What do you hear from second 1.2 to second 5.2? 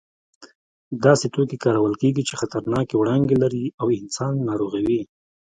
توکي کارول کېږي چې خطرناکې وړانګې لري او انسان ناروغوي.